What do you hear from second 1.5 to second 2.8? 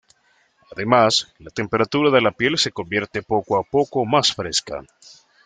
temperatura de la piel se